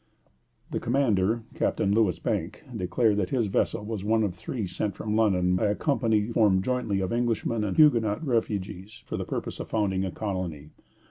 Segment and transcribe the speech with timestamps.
[0.71, 5.15] The commander, Captain Louis Bank, declared that his vessel was one of three sent from
[5.15, 9.69] London by a company formed jointly of Englishmen and Huguenot refugees for the purpose of
[9.69, 10.71] founding a colony.